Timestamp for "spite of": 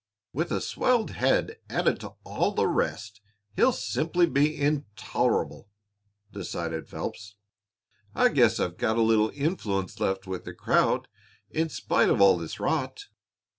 11.69-12.19